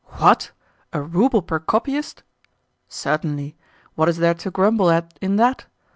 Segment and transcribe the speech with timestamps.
[0.15, 0.49] "What?
[0.93, 2.23] A rouble per copyist?"
[2.87, 3.55] "Certainly.
[3.93, 5.67] What is there to grumble at in that?